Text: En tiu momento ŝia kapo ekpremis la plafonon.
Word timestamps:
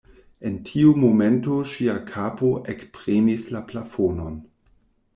En 0.49 0.53
tiu 0.69 0.93
momento 1.03 1.59
ŝia 1.75 1.95
kapo 2.13 2.51
ekpremis 2.75 3.49
la 3.57 3.65
plafonon. 3.73 4.45